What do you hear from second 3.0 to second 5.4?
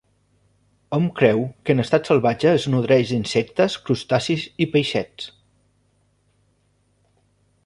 d'insectes, crustacis i peixets.